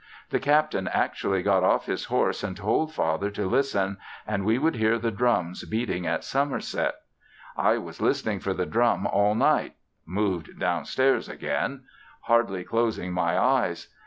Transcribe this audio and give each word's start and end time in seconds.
The 0.31 0.39
Captain 0.39 0.87
actually 0.87 1.43
got 1.43 1.63
off 1.63 1.85
his 1.85 2.05
horse 2.05 2.43
and 2.43 2.57
told 2.57 2.91
Father 2.91 3.29
to 3.29 3.45
listen 3.47 3.97
and 4.25 4.43
we 4.43 4.57
would 4.57 4.77
hear 4.77 4.97
the 4.97 5.11
drums 5.11 5.63
beating 5.63 6.07
at 6.07 6.23
Somerset. 6.23 6.95
I 7.55 7.77
was 7.77 8.01
listening 8.01 8.39
for 8.39 8.55
the 8.55 8.65
drum 8.65 9.05
all 9.05 9.35
night 9.35 9.75
(moved 10.07 10.57
downstairs 10.59 11.29
again); 11.29 11.83
hardly 12.21 12.63
closing 12.63 13.13
my 13.13 13.37
eyes. 13.37 13.89